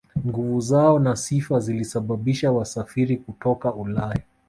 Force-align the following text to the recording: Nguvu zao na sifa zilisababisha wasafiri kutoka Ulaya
Nguvu 0.27 0.61
zao 0.61 0.99
na 0.99 1.15
sifa 1.15 1.59
zilisababisha 1.59 2.51
wasafiri 2.51 3.17
kutoka 3.17 3.73
Ulaya 3.73 4.21